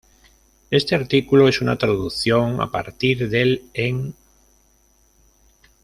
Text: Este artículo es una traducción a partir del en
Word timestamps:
Este 0.71 0.95
artículo 0.95 1.47
es 1.47 1.61
una 1.61 1.77
traducción 1.77 2.59
a 2.59 2.71
partir 2.71 3.29
del 3.29 3.69
en 3.75 4.15